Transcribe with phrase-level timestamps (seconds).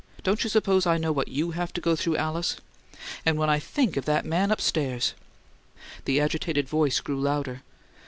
[0.23, 2.55] Don't you suppose I know what YOU have to go through, Alice?
[3.23, 5.13] And when I think of that man upstairs"
[6.05, 7.61] The agitated voice grew louder.